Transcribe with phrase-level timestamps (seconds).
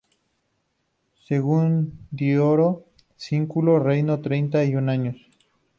[1.27, 2.85] Según Diodoro
[3.17, 5.15] Sículo reinó treinta y un años.